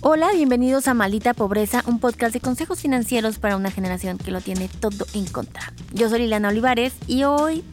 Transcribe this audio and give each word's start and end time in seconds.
Hola, 0.00 0.32
bienvenidos 0.32 0.88
a 0.88 0.94
Maldita 0.94 1.34
Pobreza, 1.34 1.82
un 1.86 2.00
podcast 2.00 2.32
de 2.32 2.40
consejos 2.40 2.80
financieros 2.80 3.38
para 3.38 3.56
una 3.56 3.70
generación 3.70 4.16
que 4.16 4.30
lo 4.30 4.40
tiene 4.40 4.68
todo 4.68 5.04
en 5.12 5.26
contra. 5.26 5.72
Yo 5.92 6.08
soy 6.08 6.20
Liliana 6.20 6.48
Olivares 6.48 6.94
y 7.06 7.24
hoy 7.24 7.64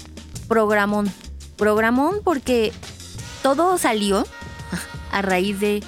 programón. 0.50 1.10
Programón 1.58 2.18
porque 2.24 2.74
todo 3.44 3.78
salió 3.78 4.26
a 5.12 5.22
raíz 5.22 5.60
de 5.60 5.82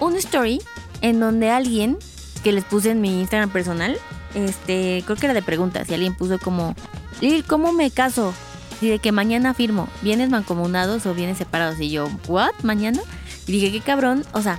una 0.00 0.18
story 0.18 0.60
en 1.00 1.18
donde 1.18 1.50
alguien 1.50 1.98
que 2.44 2.52
les 2.52 2.64
puse 2.64 2.90
en 2.90 3.00
mi 3.00 3.20
Instagram 3.20 3.50
personal, 3.50 3.96
este, 4.34 5.02
creo 5.06 5.16
que 5.16 5.26
era 5.26 5.34
de 5.34 5.42
preguntas, 5.42 5.88
y 5.88 5.94
alguien 5.94 6.14
puso 6.14 6.38
como, 6.38 6.74
Lil, 7.20 7.44
¿cómo 7.44 7.72
me 7.72 7.90
caso? 7.90 8.34
Y 8.82 8.88
de 8.88 8.98
que 8.98 9.12
mañana 9.12 9.54
firmo, 9.54 9.88
¿vienes 10.02 10.28
mancomunados 10.28 11.06
o 11.06 11.14
vienes 11.14 11.38
separados? 11.38 11.78
Y 11.78 11.90
yo, 11.90 12.10
¿what? 12.26 12.50
¿Mañana? 12.64 13.00
Y 13.46 13.52
dije, 13.52 13.70
qué 13.70 13.80
cabrón, 13.80 14.24
o 14.32 14.42
sea, 14.42 14.58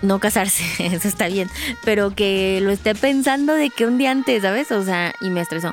no 0.00 0.20
casarse, 0.20 0.64
eso 0.94 1.06
está 1.06 1.28
bien, 1.28 1.50
pero 1.84 2.14
que 2.14 2.60
lo 2.62 2.70
esté 2.70 2.94
pensando 2.94 3.52
de 3.52 3.68
que 3.68 3.84
un 3.84 3.98
día 3.98 4.10
antes, 4.10 4.40
¿sabes? 4.40 4.72
O 4.72 4.82
sea, 4.82 5.12
y 5.20 5.28
me 5.28 5.42
estresó. 5.42 5.72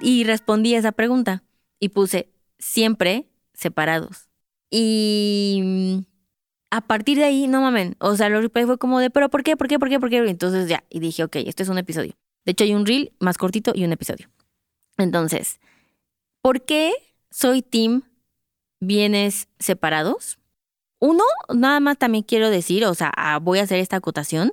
Y 0.00 0.24
respondí 0.24 0.74
a 0.74 0.80
esa 0.80 0.90
pregunta 0.90 1.44
y 1.78 1.90
puse, 1.90 2.28
siempre 2.58 3.28
separados. 3.54 4.28
Y 4.68 6.04
a 6.72 6.80
partir 6.80 7.18
de 7.18 7.24
ahí, 7.24 7.46
no 7.46 7.60
mamen, 7.60 7.94
o 8.00 8.16
sea, 8.16 8.28
lo 8.30 8.42
fue 8.50 8.78
como 8.78 8.98
de, 8.98 9.10
pero 9.10 9.28
¿por 9.28 9.44
qué? 9.44 9.56
¿Por 9.56 9.68
qué? 9.68 9.78
¿Por 9.78 9.88
qué? 9.88 10.00
¿Por 10.00 10.10
qué? 10.10 10.16
Entonces 10.28 10.68
ya, 10.68 10.82
y 10.90 10.98
dije, 10.98 11.22
ok, 11.22 11.36
este 11.36 11.62
es 11.62 11.68
un 11.68 11.78
episodio. 11.78 12.14
De 12.44 12.50
hecho, 12.50 12.64
hay 12.64 12.74
un 12.74 12.84
reel 12.84 13.12
más 13.20 13.38
cortito 13.38 13.70
y 13.76 13.84
un 13.84 13.92
episodio. 13.92 14.28
Entonces, 14.96 15.60
¿por 16.42 16.64
qué 16.64 16.92
soy 17.38 17.62
team 17.62 18.02
bienes 18.80 19.46
separados? 19.60 20.38
Uno, 20.98 21.22
nada 21.54 21.78
más 21.78 21.96
también 21.96 22.24
quiero 22.24 22.50
decir, 22.50 22.84
o 22.84 22.94
sea, 22.94 23.12
ah, 23.16 23.38
voy 23.38 23.60
a 23.60 23.62
hacer 23.62 23.78
esta 23.78 23.96
acotación, 23.96 24.52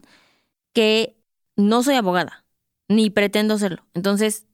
que 0.72 1.16
no 1.56 1.82
soy 1.82 1.96
abogada, 1.96 2.46
ni 2.88 3.10
pretendo 3.10 3.58
serlo. 3.58 3.88
Entonces, 3.96 4.46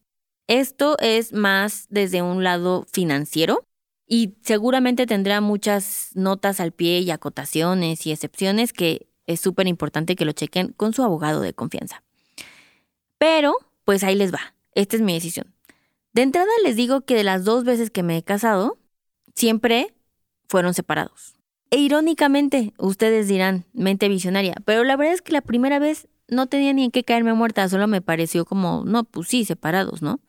esto 0.48 0.98
es 1.00 1.34
más 1.34 1.88
desde 1.90 2.22
un 2.22 2.42
lado 2.42 2.86
financiero 2.94 3.66
y 4.08 4.36
seguramente 4.44 5.06
tendrá 5.06 5.42
muchas 5.42 6.12
notas 6.14 6.62
al 6.62 6.72
pie 6.72 7.00
y 7.00 7.12
acotaciones 7.12 8.08
y 8.08 8.14
excepciones 8.14 8.72
que 8.72 9.08
es 9.26 9.42
súper 9.42 9.68
importante 9.68 10.16
que 10.16 10.24
lo 10.26 10.32
chequen 10.32 10.72
con 10.72 10.94
su 10.94 11.04
abogado 11.04 11.42
de 11.42 11.54
confianza. 11.54 12.02
Pero, 13.18 13.56
pues 13.84 14.06
ahí 14.06 14.16
les 14.16 14.34
va. 14.34 14.56
Esta 14.74 14.96
es 14.96 15.02
mi 15.02 15.14
decisión. 15.14 15.51
De 16.14 16.22
entrada 16.22 16.50
les 16.64 16.76
digo 16.76 17.02
que 17.02 17.16
de 17.16 17.24
las 17.24 17.46
dos 17.46 17.64
veces 17.64 17.90
que 17.90 18.04
me 18.04 18.18
he 18.18 18.24
casado, 18.24 18.78
siempre 19.36 19.94
fueron 20.48 20.74
separados. 20.74 21.36
E 21.70 21.78
irónicamente, 21.78 22.74
ustedes 22.78 23.28
dirán, 23.30 23.66
mente 23.74 24.10
visionaria, 24.10 24.56
pero 24.66 24.84
la 24.84 24.98
verdad 24.98 25.14
es 25.14 25.22
que 25.22 25.32
la 25.32 25.42
primera 25.42 25.80
vez 25.80 26.10
no 26.28 26.48
tenía 26.48 26.74
ni 26.74 26.86
en 26.86 26.92
qué 26.92 27.04
caerme 27.04 27.34
muerta, 27.34 27.68
solo 27.70 27.88
me 27.88 28.02
pareció 28.02 28.46
como, 28.46 28.84
no, 28.86 29.06
pues 29.06 29.30
sí, 29.30 29.46
separados, 29.46 30.02
¿no? 30.02 30.20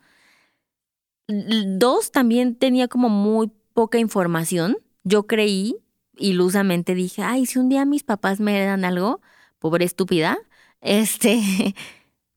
Dos, 1.28 2.12
también 2.12 2.54
tenía 2.54 2.88
como 2.88 3.08
muy 3.08 3.50
poca 3.72 3.98
información. 3.98 4.76
Yo 5.04 5.26
creí, 5.26 5.76
ilusamente 6.16 6.94
dije, 6.94 7.22
ay, 7.22 7.46
si 7.46 7.58
un 7.58 7.68
día 7.68 7.84
mis 7.84 8.04
papás 8.04 8.38
me 8.40 8.54
heredan 8.56 8.84
algo, 8.84 9.20
pobre 9.58 9.84
estúpida, 9.84 10.38
este, 10.80 11.74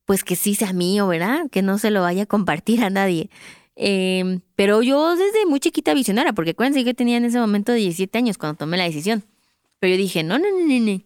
pues 0.06 0.24
que 0.24 0.36
sí 0.36 0.54
sea 0.54 0.72
mío, 0.72 1.08
¿verdad? 1.08 1.50
Que 1.50 1.62
no 1.62 1.78
se 1.78 1.90
lo 1.90 2.00
vaya 2.02 2.22
a 2.24 2.26
compartir 2.26 2.82
a 2.84 2.90
nadie. 2.90 3.30
Em, 3.76 4.40
pero 4.56 4.82
yo 4.82 5.16
desde 5.16 5.46
muy 5.46 5.60
chiquita 5.60 5.92
visionaria, 5.94 6.32
porque 6.32 6.52
acuérdense 6.52 6.84
que 6.84 6.94
tenía 6.94 7.18
en 7.18 7.26
ese 7.26 7.38
momento 7.38 7.72
17 7.74 8.16
años 8.18 8.38
cuando 8.38 8.56
tomé 8.58 8.78
la 8.78 8.84
decisión. 8.84 9.24
Pero 9.80 9.92
yo 9.94 9.98
dije, 9.98 10.22
no, 10.24 10.38
no, 10.38 10.46
no, 10.50 10.66
no, 10.66 10.80
no. 10.80 11.02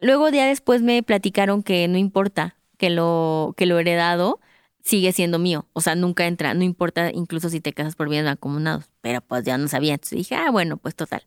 Luego 0.00 0.28
ya 0.30 0.46
después 0.46 0.82
me 0.82 1.02
platicaron 1.02 1.62
que 1.62 1.88
no 1.88 1.98
importa 1.98 2.56
que 2.78 2.90
lo, 2.90 3.54
que 3.56 3.66
lo 3.66 3.78
heredado 3.78 4.40
sigue 4.82 5.12
siendo 5.12 5.38
mío. 5.38 5.66
O 5.72 5.80
sea, 5.80 5.94
nunca 5.94 6.26
entra, 6.26 6.54
no 6.54 6.64
importa 6.64 7.10
incluso 7.12 7.50
si 7.50 7.60
te 7.60 7.72
casas 7.72 7.96
por 7.96 8.08
bienes 8.08 8.26
mancomunados. 8.26 8.86
Pero 9.02 9.20
pues 9.22 9.44
ya 9.44 9.58
no 9.58 9.68
sabía. 9.68 9.94
Entonces 9.94 10.18
dije, 10.18 10.34
ah, 10.36 10.50
bueno, 10.50 10.76
pues 10.78 10.94
total. 10.96 11.22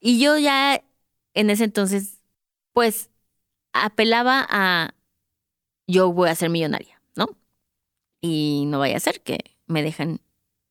Y 0.00 0.20
yo 0.20 0.38
ya 0.38 0.82
en 1.34 1.50
ese 1.50 1.64
entonces, 1.64 2.18
pues 2.72 3.10
apelaba 3.72 4.46
a 4.50 4.94
yo 5.90 6.12
voy 6.12 6.28
a 6.28 6.34
ser 6.34 6.50
millonaria, 6.50 7.00
¿no? 7.16 7.28
Y 8.20 8.64
no 8.66 8.78
vaya 8.78 8.96
a 8.96 9.00
ser 9.00 9.20
que 9.20 9.38
me 9.66 9.82
dejan, 9.82 10.20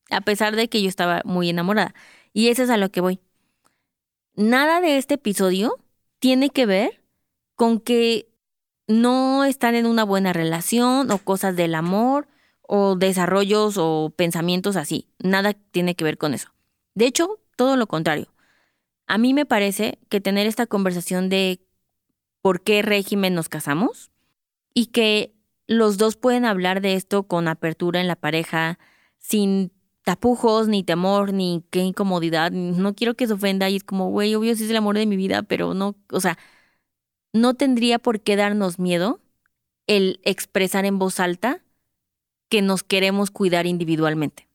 a 0.10 0.22
pesar 0.22 0.56
de 0.56 0.70
que 0.70 0.82
yo 0.82 0.90
estaba 0.90 1.22
muy 1.26 1.50
enamorada. 1.50 1.94
Y 2.34 2.50
eso 2.50 2.64
es 2.64 2.70
a 2.70 2.78
lo 2.78 2.90
que 2.90 3.02
voy. 3.02 3.20
Nada 4.36 4.82
de 4.82 4.98
este 4.98 5.16
episodio 5.16 5.78
tiene 6.20 6.50
que 6.50 6.66
ver 6.66 7.02
con 7.56 7.80
que 7.80 8.30
no 8.88 9.44
están 9.44 9.76
en 9.76 9.86
una 9.86 10.04
buena 10.04 10.34
relación 10.34 11.12
o 11.12 11.18
cosas 11.20 11.56
del 11.56 11.76
amor 11.76 12.28
o 12.62 12.96
desarrollos 12.96 13.76
o 13.78 14.14
pensamientos 14.16 14.76
así. 14.76 15.08
Nada 15.20 15.54
tiene 15.54 15.96
que 15.96 16.04
ver 16.04 16.18
con 16.18 16.34
eso. 16.34 16.50
De 16.96 17.06
hecho, 17.06 17.40
todo 17.56 17.76
lo 17.76 17.88
contrario. 17.88 18.28
A 19.08 19.18
mí 19.18 19.34
me 19.34 19.46
parece 19.46 20.00
que 20.10 20.22
tener 20.22 20.48
esta 20.48 20.68
conversación 20.68 21.30
de 21.30 21.60
por 22.42 22.62
qué 22.62 22.82
régimen 22.82 23.34
nos 23.34 23.50
casamos 23.50 24.12
y 24.80 24.86
que 24.86 25.36
los 25.68 25.98
dos 25.98 26.16
pueden 26.16 26.46
hablar 26.46 26.80
de 26.80 26.94
esto 26.94 27.24
con 27.24 27.50
apertura 27.50 28.00
en 28.00 28.08
la 28.08 28.16
pareja, 28.16 28.80
sin 29.18 29.74
tapujos, 30.04 30.70
ni 30.70 30.86
temor, 30.86 31.34
ni 31.34 31.66
qué 31.70 31.82
incomodidad. 31.82 32.54
No 32.54 32.96
quiero 32.96 33.16
que 33.16 33.28
se 33.28 33.34
ofenda 33.34 33.70
y 33.70 33.76
es 33.76 33.84
como, 33.84 34.10
güey, 34.10 34.34
obvio 34.36 34.56
sí 34.56 34.64
es 34.64 34.70
el 34.70 34.78
amor 34.78 34.96
de 34.96 35.06
mi 35.06 35.18
vida, 35.18 35.44
pero 35.44 35.74
no, 35.74 35.98
o 36.14 36.22
sea, 36.22 36.38
no 37.34 37.56
tendría 37.56 38.00
por 38.00 38.22
qué 38.22 38.38
darnos 38.38 38.80
miedo 38.80 39.20
el 39.86 40.22
expresar 40.24 40.86
en 40.86 40.98
voz 40.98 41.20
alta 41.20 41.62
que 42.48 42.62
nos 42.62 42.82
queremos 42.82 43.30
cuidar 43.30 43.68
individualmente. 43.68 44.48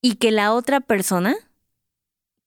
Y 0.00 0.14
que 0.14 0.30
la 0.30 0.54
otra 0.54 0.78
persona 0.78 1.34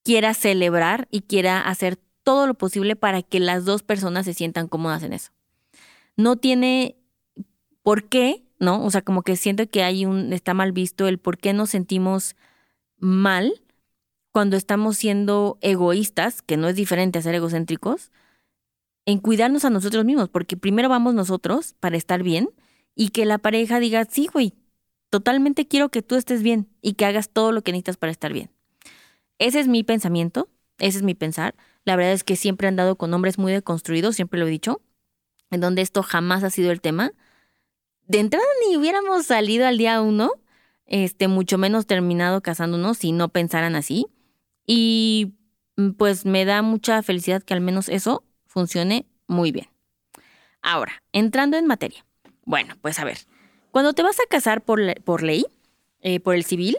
quiera 0.04 0.34
celebrar 0.34 1.10
y 1.12 1.20
quiera 1.20 1.60
hacer 1.60 2.00
todo 2.24 2.48
lo 2.48 2.54
posible 2.54 2.96
para 2.96 3.24
que 3.24 3.42
las 3.42 3.66
dos 3.66 3.84
personas 3.84 4.24
se 4.24 4.34
sientan 4.34 4.70
cómodas 4.70 5.04
en 5.04 5.12
eso. 5.12 5.37
No 6.18 6.36
tiene 6.36 6.98
por 7.82 8.10
qué 8.10 8.48
¿no? 8.60 8.84
O 8.84 8.92
sea, 8.92 9.02
como 9.02 9.24
que 9.24 9.36
siento 9.36 9.70
que 9.70 9.84
hay 9.84 10.06
un, 10.06 10.34
está 10.34 10.54
mal 10.54 10.72
visto 10.72 11.08
el 11.08 11.20
por 11.20 11.38
qué 11.38 11.54
nos 11.54 11.70
sentimos 11.70 12.36
mal 12.98 13.62
cuando 14.32 14.58
estamos 14.58 14.98
siendo 14.98 15.58
egoístas, 15.62 16.42
que 16.42 16.58
no 16.58 16.68
es 16.68 16.76
diferente 16.76 17.20
a 17.20 17.22
ser 17.22 17.36
egocéntricos, 17.36 18.12
en 19.06 19.20
cuidarnos 19.20 19.66
a 19.66 19.70
nosotros 19.70 20.06
mismos, 20.06 20.30
porque 20.30 20.58
primero 20.58 20.90
vamos 20.90 21.14
nosotros 21.14 21.76
para 21.80 21.98
estar 21.98 22.24
bien 22.24 22.50
y 22.94 23.10
que 23.10 23.26
la 23.26 23.38
pareja 23.38 23.80
diga, 23.80 24.06
sí, 24.06 24.28
güey, 24.32 24.54
totalmente 25.10 25.68
quiero 25.68 25.90
que 25.90 26.02
tú 26.02 26.16
estés 26.16 26.44
bien 26.44 26.68
y 26.82 26.94
que 26.94 27.06
hagas 27.06 27.30
todo 27.30 27.52
lo 27.52 27.62
que 27.62 27.72
necesitas 27.72 27.98
para 27.98 28.12
estar 28.12 28.34
bien. 28.34 28.52
Ese 29.40 29.60
es 29.60 29.68
mi 29.68 29.84
pensamiento, 29.84 30.50
ese 30.80 30.98
es 30.98 31.04
mi 31.04 31.14
pensar. 31.14 31.56
La 31.86 31.96
verdad 31.96 32.14
es 32.14 32.24
que 32.24 32.36
siempre 32.36 32.68
he 32.68 32.70
andado 32.70 32.98
con 32.98 33.14
hombres 33.14 33.38
muy 33.38 33.54
deconstruidos, 33.54 34.16
siempre 34.16 34.40
lo 34.40 34.48
he 34.48 34.52
dicho, 34.52 34.82
en 35.52 35.62
donde 35.62 35.82
esto 35.82 36.04
jamás 36.04 36.44
ha 36.44 36.50
sido 36.50 36.72
el 36.72 36.82
tema 36.82 37.14
de 38.08 38.20
entrada 38.20 38.46
ni 38.68 38.78
hubiéramos 38.78 39.26
salido 39.26 39.68
al 39.68 39.78
día 39.78 40.02
uno, 40.02 40.32
este, 40.86 41.28
mucho 41.28 41.58
menos 41.58 41.86
terminado 41.86 42.42
casándonos 42.42 42.98
si 42.98 43.12
no 43.12 43.30
pensaran 43.30 43.76
así. 43.76 44.08
Y 44.66 45.34
mm, 45.76 45.92
pues 45.92 46.26
me 46.26 46.46
da 46.46 46.62
mucha 46.62 47.04
felicidad 47.04 47.44
que 47.44 47.54
al 47.54 47.62
menos 47.62 47.90
eso 47.90 48.24
funcione 48.46 49.06
muy 49.28 49.52
bien. 49.52 49.68
Ahora, 50.62 51.04
entrando 51.12 51.58
en 51.58 51.68
materia. 51.68 52.06
Bueno, 52.46 52.76
pues 52.82 53.00
a 53.00 53.06
ver, 53.06 53.20
cuando 53.72 53.94
te 53.94 54.04
vas 54.04 54.20
a 54.20 54.28
casar 54.30 54.64
por, 54.64 54.80
por 55.02 55.22
ley, 55.22 55.46
eh, 56.02 56.20
por 56.20 56.36
el 56.36 56.46
civil, 56.46 56.78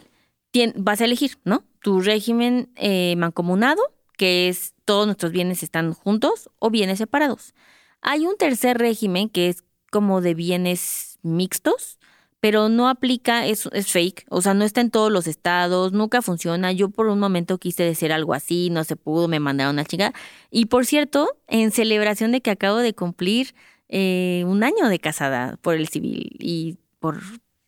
vas 0.77 1.01
a 1.01 1.05
elegir, 1.05 1.39
¿no? 1.45 1.63
Tu 1.83 2.01
régimen 2.01 2.71
eh, 2.77 3.15
mancomunado, 3.17 3.83
que 4.17 4.49
es 4.49 4.75
todos 4.85 5.07
nuestros 5.07 5.31
bienes 5.31 5.63
están 5.63 5.93
juntos 5.93 6.51
o 6.59 6.71
bienes 6.71 6.99
separados. 6.99 7.55
Hay 8.01 8.27
un 8.27 8.37
tercer 8.37 8.79
régimen 8.79 9.29
que 9.29 9.49
es 9.49 9.65
como 9.91 10.21
de 10.21 10.35
bienes 10.35 11.19
mixtos, 11.23 11.99
pero 12.41 12.69
no 12.69 12.89
aplica, 12.89 13.47
es, 13.47 13.69
fake, 13.87 14.25
o 14.29 14.41
sea, 14.43 14.55
no 14.55 14.65
está 14.65 14.81
en 14.81 14.91
todos 14.91 15.11
los 15.11 15.27
estados, 15.27 15.93
nunca 15.93 16.23
funciona. 16.23 16.71
Yo 16.73 16.89
por 16.89 17.09
un 17.09 17.19
momento 17.19 17.59
quise 17.59 17.83
decir 17.83 18.13
algo 18.13 18.33
así, 18.35 18.71
no 18.71 18.85
se 18.85 18.97
pudo, 18.97 19.27
me 19.27 19.41
mandaron 19.41 19.79
a 19.79 19.85
chica. 19.85 20.13
Y 20.51 20.67
por 20.67 20.87
cierto, 20.87 21.29
en 21.49 21.73
celebración 21.73 22.31
de 22.31 22.41
que 22.41 22.51
acabo 22.51 22.77
de 22.77 22.95
cumplir 22.95 23.55
eh, 23.89 24.45
un 24.47 24.63
año 24.63 24.89
de 24.89 25.01
casada 25.01 25.57
por 25.63 25.75
el 25.75 25.89
civil 25.89 26.37
y 26.39 26.79
por 27.01 27.21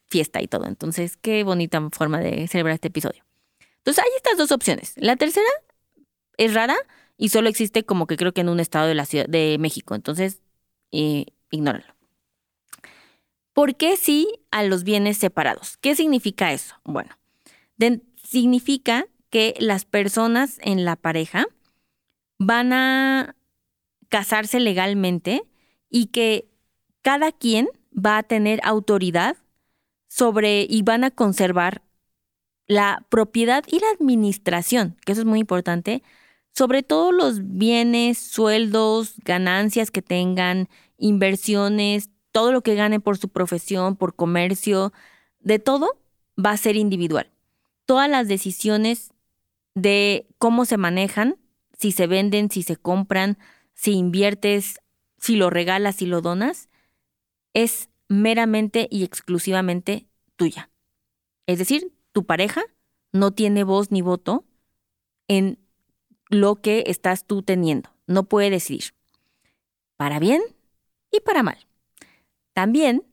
fiesta 0.09 0.41
y 0.41 0.47
todo. 0.47 0.67
Entonces, 0.67 1.17
qué 1.17 1.43
bonita 1.45 1.81
forma 1.91 2.21
de 2.21 2.47
celebrar 2.47 2.75
este 2.75 2.89
episodio. 2.89 3.25
Entonces, 3.79 4.05
hay 4.05 4.11
estas 4.17 4.37
dos 4.37 4.53
opciones. 4.53 4.93
La 4.97 5.17
tercera 5.17 5.49
es 6.37 6.55
rara 6.55 6.77
y 7.21 7.29
solo 7.29 7.51
existe 7.51 7.85
como 7.85 8.07
que 8.07 8.17
creo 8.17 8.33
que 8.33 8.41
en 8.41 8.49
un 8.49 8.61
estado 8.61 8.89
de 8.89 8.95
la 8.95 9.05
ciudad 9.05 9.27
de 9.27 9.59
México. 9.61 9.95
Entonces, 9.95 10.41
eh, 10.91 11.27
ignóralo. 11.51 11.95
¿Por 13.53 13.77
qué 13.77 13.99
sí 13.99 14.27
a 14.51 14.63
los 14.63 14.85
bienes 14.85 15.19
separados? 15.19 15.77
¿Qué 15.77 15.95
significa 15.95 16.51
eso? 16.51 16.77
Bueno, 16.83 17.11
significa 18.25 19.05
que 19.29 19.55
las 19.59 19.85
personas 19.85 20.59
en 20.63 20.87
la 20.87 20.97
pareja 20.97 21.47
van 22.39 22.73
a 22.73 23.37
casarse 24.09 24.59
legalmente 24.59 25.43
y 25.91 26.07
que 26.07 26.49
cada 27.03 27.33
quien 27.33 27.69
va 27.95 28.17
a 28.17 28.23
tener 28.23 28.61
autoridad 28.65 29.37
sobre 30.09 30.63
y 30.63 30.81
van 30.83 31.05
a 31.05 31.11
conservar 31.11 31.83
la 32.67 33.05
propiedad 33.11 33.63
y 33.67 33.79
la 33.81 33.91
administración, 33.91 34.97
que 35.05 35.13
eso 35.13 35.21
es 35.21 35.27
muy 35.27 35.41
importante, 35.41 36.03
sobre 36.61 36.83
todos 36.83 37.15
los 37.15 37.57
bienes, 37.57 38.19
sueldos, 38.19 39.15
ganancias 39.25 39.91
que 39.91 40.03
tengan, 40.03 40.69
inversiones, 40.99 42.11
todo 42.33 42.53
lo 42.53 42.61
que 42.61 42.75
gane 42.75 43.01
por 43.01 43.17
su 43.17 43.31
profesión, 43.31 43.97
por 43.97 44.15
comercio, 44.15 44.93
de 45.39 45.59
todo 45.59 45.99
va 46.39 46.51
a 46.51 46.59
ser 46.59 46.77
individual. 46.77 47.31
Todas 47.87 48.11
las 48.11 48.29
decisiones 48.29 49.15
de 49.75 50.29
cómo 50.37 50.67
se 50.67 50.77
manejan, 50.77 51.39
si 51.79 51.93
se 51.93 52.07
venden, 52.07 52.51
si 52.51 52.63
se 52.63 52.77
compran, 52.77 53.39
si 53.73 53.93
inviertes, 53.93 54.81
si 55.17 55.37
lo 55.37 55.49
regalas, 55.49 55.97
si 55.97 56.05
lo 56.05 56.21
donas, 56.21 56.69
es 57.55 57.89
meramente 58.07 58.87
y 58.91 59.05
exclusivamente 59.05 60.09
tuya. 60.37 60.71
Es 61.47 61.59
decir, 61.59 61.91
tu 62.13 62.27
pareja 62.27 62.61
no 63.13 63.31
tiene 63.31 63.65
voz 63.65 63.91
ni 63.91 64.03
voto 64.03 64.45
en 65.27 65.60
lo 66.31 66.57
que 66.57 66.85
estás 66.87 67.27
tú 67.27 67.43
teniendo. 67.43 67.91
No 68.07 68.25
puede 68.25 68.49
decidir. 68.49 68.95
Para 69.97 70.19
bien 70.19 70.41
y 71.11 71.21
para 71.21 71.43
mal. 71.43 71.59
También 72.55 73.05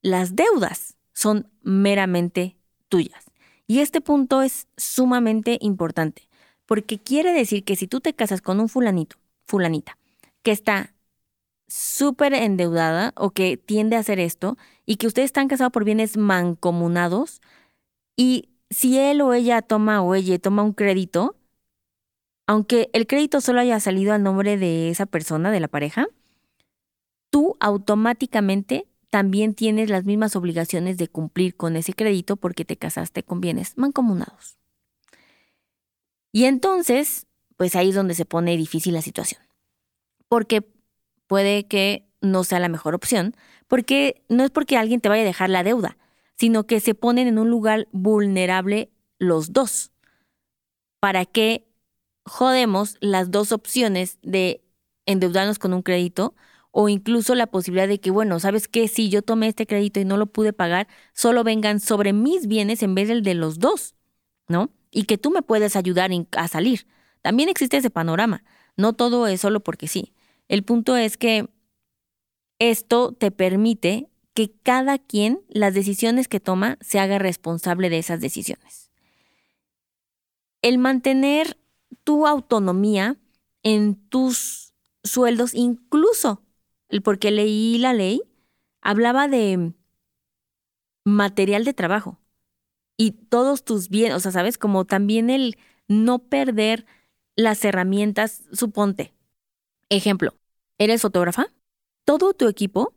las 0.00 0.34
deudas 0.34 0.96
son 1.12 1.50
meramente 1.62 2.56
tuyas. 2.88 3.24
Y 3.66 3.80
este 3.80 4.00
punto 4.00 4.42
es 4.42 4.66
sumamente 4.76 5.58
importante, 5.60 6.28
porque 6.66 6.98
quiere 6.98 7.32
decir 7.32 7.64
que 7.64 7.76
si 7.76 7.86
tú 7.86 8.00
te 8.00 8.14
casas 8.14 8.40
con 8.40 8.60
un 8.60 8.68
fulanito, 8.68 9.16
fulanita, 9.44 9.98
que 10.42 10.52
está 10.52 10.94
súper 11.68 12.34
endeudada 12.34 13.12
o 13.16 13.30
que 13.30 13.56
tiende 13.56 13.96
a 13.96 14.00
hacer 14.00 14.18
esto, 14.18 14.58
y 14.84 14.96
que 14.96 15.06
ustedes 15.06 15.26
están 15.26 15.48
casados 15.48 15.72
por 15.72 15.84
bienes 15.84 16.16
mancomunados, 16.16 17.40
y 18.16 18.50
si 18.68 18.98
él 18.98 19.20
o 19.20 19.32
ella 19.32 19.62
toma 19.62 20.02
o 20.02 20.14
ella 20.14 20.38
toma 20.38 20.62
un 20.62 20.72
crédito, 20.72 21.36
aunque 22.46 22.90
el 22.92 23.06
crédito 23.06 23.40
solo 23.40 23.60
haya 23.60 23.78
salido 23.80 24.12
al 24.12 24.22
nombre 24.22 24.56
de 24.56 24.90
esa 24.90 25.06
persona, 25.06 25.50
de 25.50 25.60
la 25.60 25.68
pareja, 25.68 26.06
tú 27.30 27.56
automáticamente 27.60 28.86
también 29.10 29.54
tienes 29.54 29.90
las 29.90 30.04
mismas 30.04 30.36
obligaciones 30.36 30.96
de 30.96 31.08
cumplir 31.08 31.56
con 31.56 31.76
ese 31.76 31.92
crédito 31.92 32.36
porque 32.36 32.64
te 32.64 32.76
casaste 32.76 33.22
con 33.22 33.40
bienes 33.40 33.76
mancomunados. 33.76 34.56
Y 36.32 36.44
entonces, 36.44 37.26
pues 37.56 37.76
ahí 37.76 37.90
es 37.90 37.94
donde 37.94 38.14
se 38.14 38.24
pone 38.24 38.56
difícil 38.56 38.94
la 38.94 39.02
situación. 39.02 39.42
Porque 40.28 40.66
puede 41.26 41.66
que 41.66 42.08
no 42.22 42.42
sea 42.44 42.58
la 42.58 42.70
mejor 42.70 42.94
opción, 42.94 43.36
porque 43.68 44.24
no 44.28 44.44
es 44.44 44.50
porque 44.50 44.78
alguien 44.78 45.00
te 45.00 45.08
vaya 45.08 45.22
a 45.22 45.26
dejar 45.26 45.50
la 45.50 45.62
deuda, 45.62 45.98
sino 46.36 46.66
que 46.66 46.80
se 46.80 46.94
ponen 46.94 47.28
en 47.28 47.38
un 47.38 47.50
lugar 47.50 47.88
vulnerable 47.92 48.90
los 49.18 49.52
dos. 49.52 49.92
¿Para 51.00 51.26
qué 51.26 51.71
jodemos 52.24 52.96
las 53.00 53.30
dos 53.30 53.52
opciones 53.52 54.18
de 54.22 54.62
endeudarnos 55.06 55.58
con 55.58 55.72
un 55.72 55.82
crédito 55.82 56.34
o 56.70 56.88
incluso 56.88 57.34
la 57.34 57.46
posibilidad 57.46 57.88
de 57.88 58.00
que, 58.00 58.10
bueno, 58.10 58.40
¿sabes 58.40 58.66
qué? 58.66 58.88
Si 58.88 59.10
yo 59.10 59.22
tomé 59.22 59.48
este 59.48 59.66
crédito 59.66 60.00
y 60.00 60.04
no 60.04 60.16
lo 60.16 60.26
pude 60.26 60.52
pagar, 60.52 60.88
solo 61.12 61.44
vengan 61.44 61.80
sobre 61.80 62.12
mis 62.12 62.46
bienes 62.46 62.82
en 62.82 62.94
vez 62.94 63.08
del 63.08 63.22
de 63.22 63.34
los 63.34 63.58
dos, 63.58 63.94
¿no? 64.48 64.70
Y 64.90 65.04
que 65.04 65.18
tú 65.18 65.30
me 65.30 65.42
puedes 65.42 65.76
ayudar 65.76 66.10
a 66.32 66.48
salir. 66.48 66.86
También 67.20 67.48
existe 67.48 67.76
ese 67.76 67.90
panorama. 67.90 68.42
No 68.76 68.94
todo 68.94 69.26
es 69.26 69.40
solo 69.40 69.60
porque 69.60 69.86
sí. 69.86 70.14
El 70.48 70.64
punto 70.64 70.96
es 70.96 71.16
que 71.18 71.48
esto 72.58 73.12
te 73.12 73.30
permite 73.30 74.08
que 74.34 74.52
cada 74.62 74.98
quien, 74.98 75.42
las 75.48 75.74
decisiones 75.74 76.26
que 76.26 76.40
toma, 76.40 76.78
se 76.80 76.98
haga 76.98 77.18
responsable 77.18 77.90
de 77.90 77.98
esas 77.98 78.20
decisiones. 78.20 78.90
El 80.62 80.78
mantener 80.78 81.58
tu 82.04 82.26
autonomía 82.26 83.18
en 83.62 83.96
tus 84.08 84.74
sueldos, 85.04 85.54
incluso 85.54 86.42
porque 87.04 87.30
leí 87.30 87.78
la 87.78 87.92
ley, 87.92 88.22
hablaba 88.80 89.28
de 89.28 89.72
material 91.04 91.64
de 91.64 91.74
trabajo 91.74 92.20
y 92.96 93.12
todos 93.12 93.64
tus 93.64 93.88
bienes, 93.88 94.16
o 94.16 94.20
sea, 94.20 94.32
sabes, 94.32 94.58
como 94.58 94.84
también 94.84 95.30
el 95.30 95.56
no 95.88 96.18
perder 96.20 96.86
las 97.34 97.64
herramientas, 97.64 98.42
suponte. 98.52 99.14
Ejemplo, 99.88 100.34
¿eres 100.78 101.02
fotógrafa? 101.02 101.46
Todo 102.04 102.34
tu 102.34 102.48
equipo 102.48 102.94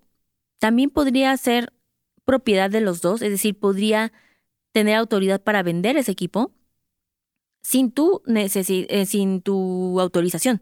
también 0.60 0.90
podría 0.90 1.36
ser 1.38 1.74
propiedad 2.26 2.70
de 2.70 2.82
los 2.82 3.02
dos, 3.02 3.22
es 3.22 3.32
decir, 3.32 3.58
podría 3.58 4.12
tener 4.72 4.96
autoridad 4.96 5.42
para 5.42 5.64
vender 5.64 5.96
ese 5.96 6.12
equipo 6.12 6.52
sin 7.66 7.92
tu, 7.92 8.22
eh, 8.28 9.06
sin 9.08 9.42
tu 9.42 10.00
autorización. 10.00 10.62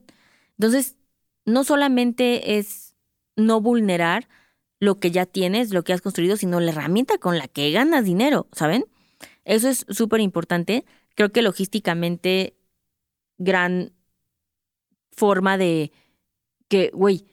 Entonces, 0.57 0.95
no 1.43 1.65
solamente 1.65 2.57
es 2.57 2.95
no 3.35 3.59
vulnerar 3.59 4.29
lo 4.79 5.01
que 5.01 5.11
ya 5.11 5.25
tienes, 5.25 5.73
lo 5.73 5.83
que 5.83 5.91
has 5.91 6.01
construido, 6.01 6.37
sino 6.37 6.61
la 6.61 6.71
herramienta 6.71 7.17
con 7.17 7.37
la 7.37 7.49
que 7.49 7.71
ganas 7.71 8.05
dinero, 8.05 8.47
¿saben? 8.53 8.85
Eso 9.43 9.67
es 9.67 9.85
súper 9.89 10.21
importante. 10.21 10.85
Creo 11.13 11.33
que 11.33 11.41
logísticamente, 11.41 12.55
gran 13.37 13.91
forma 15.11 15.57
de 15.57 15.91
que, 16.69 16.89
güey, 16.93 17.25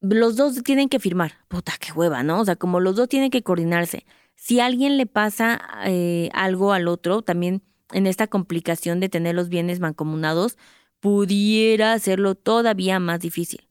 los 0.00 0.36
dos 0.36 0.62
tienen 0.62 0.88
que 0.88 1.00
firmar. 1.00 1.38
Puta, 1.48 1.72
qué 1.80 1.90
hueva, 1.90 2.22
¿no? 2.22 2.40
O 2.40 2.44
sea, 2.44 2.54
como 2.54 2.78
los 2.78 2.94
dos 2.94 3.08
tienen 3.08 3.32
que 3.32 3.42
coordinarse. 3.42 4.06
Si 4.36 4.60
alguien 4.60 4.96
le 4.96 5.06
pasa 5.06 5.60
eh, 5.86 6.30
algo 6.34 6.72
al 6.72 6.86
otro, 6.86 7.22
también 7.22 7.62
en 7.92 8.06
esta 8.06 8.26
complicación 8.26 9.00
de 9.00 9.08
tener 9.08 9.34
los 9.34 9.48
bienes 9.48 9.80
mancomunados, 9.80 10.56
pudiera 11.00 11.92
hacerlo 11.92 12.34
todavía 12.34 12.98
más 13.00 13.20
difícil. 13.20 13.68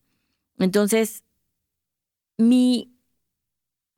Entonces, 0.59 1.23
mi 2.37 2.93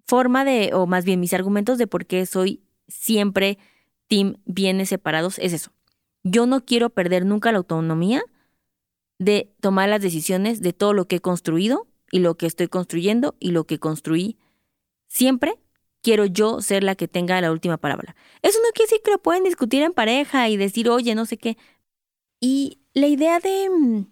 forma 0.06 0.46
de, 0.46 0.72
o 0.74 0.86
más 0.86 1.06
bien 1.06 1.20
mis 1.20 1.34
argumentos 1.34 1.78
de 1.78 1.88
por 1.88 2.06
qué 2.06 2.26
soy 2.26 2.64
siempre 2.88 3.58
team 4.08 4.36
bienes 4.46 4.90
separados 4.90 5.40
es 5.40 5.54
eso. 5.54 5.72
Yo 6.24 6.46
no 6.46 6.64
quiero 6.64 6.90
perder 6.90 7.26
nunca 7.26 7.52
la 7.52 7.58
autonomía 7.58 8.24
de 9.20 9.54
tomar 9.62 9.90
las 9.90 10.02
decisiones 10.02 10.62
de 10.62 10.74
todo 10.74 10.94
lo 10.94 11.08
que 11.08 11.18
he 11.18 11.22
construido 11.22 11.88
y 12.12 12.20
lo 12.20 12.36
que 12.36 12.46
estoy 12.46 12.68
construyendo 12.68 13.36
y 13.40 13.52
lo 13.52 13.66
que 13.66 13.80
construí. 13.80 14.38
Siempre 15.08 15.56
quiero 16.04 16.26
yo 16.26 16.62
ser 16.62 16.84
la 16.84 16.96
que 16.96 17.08
tenga 17.08 17.42
la 17.42 17.52
última 17.52 17.78
palabra. 17.78 18.16
Eso 18.44 18.60
no 18.60 18.70
quiere 18.74 18.88
decir 18.90 19.02
que 19.04 19.12
lo 19.12 19.18
pueden 19.20 19.44
discutir 19.44 19.82
en 19.82 19.94
pareja 19.94 20.50
y 20.50 20.58
decir, 20.58 20.90
oye, 20.90 21.16
no 21.16 21.26
sé 21.26 21.38
qué. 21.38 21.58
Y 22.40 22.80
la 22.94 23.08
idea 23.08 23.40
de 23.40 23.70
mm, 23.72 24.06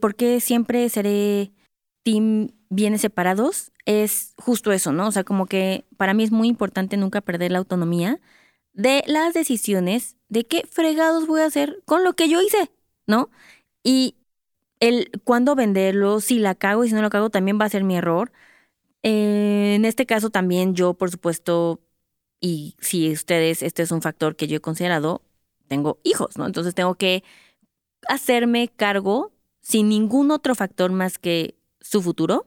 por 0.00 0.16
qué 0.16 0.40
siempre 0.40 0.88
seré 0.88 1.52
team 2.02 2.50
bienes 2.70 3.02
separados 3.02 3.72
es 3.84 4.34
justo 4.38 4.72
eso, 4.72 4.92
¿no? 4.92 5.08
O 5.08 5.12
sea, 5.12 5.24
como 5.24 5.46
que 5.46 5.84
para 5.96 6.14
mí 6.14 6.24
es 6.24 6.32
muy 6.32 6.48
importante 6.48 6.96
nunca 6.96 7.20
perder 7.20 7.52
la 7.52 7.58
autonomía 7.58 8.20
de 8.72 9.02
las 9.06 9.34
decisiones 9.34 10.16
de 10.28 10.46
qué 10.46 10.62
fregados 10.70 11.26
voy 11.26 11.40
a 11.42 11.46
hacer 11.46 11.82
con 11.84 12.04
lo 12.04 12.14
que 12.14 12.28
yo 12.28 12.40
hice, 12.42 12.70
¿no? 13.06 13.30
Y 13.82 14.16
el 14.80 15.10
cuándo 15.24 15.54
venderlo, 15.54 16.20
si 16.20 16.38
la 16.38 16.54
cago 16.54 16.84
y 16.84 16.88
si 16.88 16.94
no 16.94 17.02
lo 17.02 17.10
cago 17.10 17.30
también 17.30 17.58
va 17.60 17.66
a 17.66 17.70
ser 17.70 17.84
mi 17.84 17.96
error. 17.96 18.32
Eh, 19.02 19.74
en 19.76 19.84
este 19.84 20.06
caso 20.06 20.30
también 20.30 20.74
yo, 20.74 20.94
por 20.94 21.10
supuesto, 21.10 21.80
y 22.40 22.76
si 22.80 23.12
ustedes, 23.12 23.62
este 23.62 23.82
es 23.82 23.90
un 23.90 24.02
factor 24.02 24.36
que 24.36 24.48
yo 24.48 24.56
he 24.56 24.60
considerado, 24.60 25.22
tengo 25.68 25.98
hijos, 26.02 26.36
¿no? 26.38 26.46
Entonces 26.46 26.74
tengo 26.74 26.94
que 26.94 27.24
hacerme 28.08 28.68
cargo 28.68 29.32
sin 29.60 29.88
ningún 29.88 30.30
otro 30.30 30.54
factor 30.54 30.92
más 30.92 31.18
que 31.18 31.56
su 31.80 32.02
futuro 32.02 32.46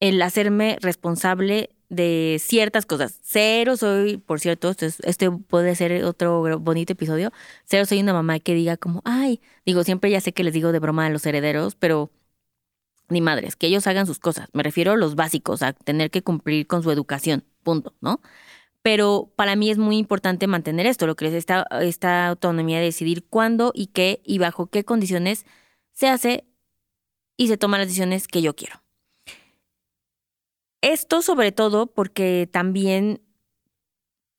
el 0.00 0.20
hacerme 0.22 0.76
responsable 0.80 1.70
de 1.88 2.38
ciertas 2.40 2.86
cosas. 2.86 3.18
Cero 3.22 3.76
soy, 3.76 4.16
por 4.18 4.40
cierto, 4.40 4.70
este, 4.70 4.90
este, 5.04 5.30
puede 5.30 5.74
ser 5.76 6.04
otro 6.04 6.60
bonito 6.60 6.92
episodio, 6.92 7.32
cero 7.64 7.86
soy 7.86 8.00
una 8.00 8.12
mamá 8.12 8.38
que 8.40 8.54
diga 8.54 8.76
como, 8.76 9.02
ay, 9.04 9.40
digo, 9.64 9.84
siempre 9.84 10.10
ya 10.10 10.20
sé 10.20 10.32
que 10.32 10.44
les 10.44 10.52
digo 10.54 10.72
de 10.72 10.78
broma 10.78 11.06
a 11.06 11.10
los 11.10 11.24
herederos, 11.26 11.74
pero 11.74 12.10
ni 13.08 13.20
madres, 13.20 13.56
que 13.56 13.66
ellos 13.66 13.86
hagan 13.86 14.06
sus 14.06 14.18
cosas. 14.18 14.48
Me 14.52 14.62
refiero 14.62 14.92
a 14.92 14.96
los 14.96 15.14
básicos, 15.14 15.62
a 15.62 15.72
tener 15.72 16.10
que 16.10 16.22
cumplir 16.22 16.66
con 16.66 16.82
su 16.82 16.90
educación, 16.90 17.44
punto, 17.62 17.94
¿no? 18.00 18.20
Pero 18.82 19.32
para 19.36 19.56
mí 19.56 19.70
es 19.70 19.78
muy 19.78 19.96
importante 19.96 20.46
mantener 20.46 20.86
esto, 20.86 21.06
lo 21.06 21.16
que 21.16 21.26
es 21.26 21.34
esta, 21.34 21.66
esta 21.80 22.28
autonomía 22.28 22.78
de 22.78 22.84
decidir 22.84 23.24
cuándo 23.24 23.72
y 23.74 23.88
qué 23.88 24.20
y 24.24 24.38
bajo 24.38 24.66
qué 24.66 24.84
condiciones 24.84 25.46
se 25.92 26.08
hace 26.08 26.44
y 27.36 27.48
se 27.48 27.56
toman 27.56 27.80
las 27.80 27.88
decisiones 27.88 28.28
que 28.28 28.42
yo 28.42 28.54
quiero. 28.54 28.82
Esto 30.82 31.22
sobre 31.22 31.50
todo 31.50 31.86
porque 31.86 32.46
también 32.50 33.22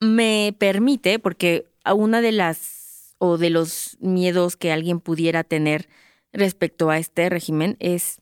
me 0.00 0.54
permite, 0.58 1.18
porque 1.18 1.68
una 1.84 2.20
de 2.20 2.32
las 2.32 3.16
o 3.18 3.38
de 3.38 3.50
los 3.50 3.96
miedos 4.00 4.56
que 4.56 4.72
alguien 4.72 5.00
pudiera 5.00 5.42
tener 5.42 5.88
respecto 6.32 6.90
a 6.90 6.98
este 6.98 7.28
régimen 7.30 7.76
es 7.80 8.20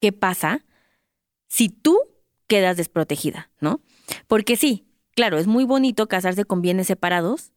qué 0.00 0.12
pasa 0.12 0.64
si 1.46 1.68
tú 1.68 1.98
quedas 2.46 2.76
desprotegida, 2.76 3.50
¿no? 3.60 3.80
Porque 4.26 4.56
sí, 4.56 4.86
claro, 5.14 5.38
es 5.38 5.46
muy 5.46 5.64
bonito 5.64 6.08
casarse 6.08 6.44
con 6.44 6.62
bienes 6.62 6.86
separados 6.86 7.52